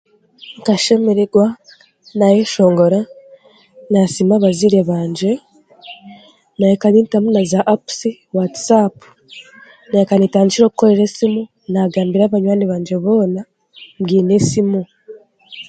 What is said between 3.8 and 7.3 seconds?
naasiima abazaire bangye nahiika nintamu